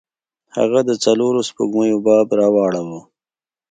هغه 0.57 0.79
د 0.89 0.91
څلورو 1.03 1.39
سپوږمیو 1.49 2.03
باب 2.05 2.27
راواړوه. 2.39 3.01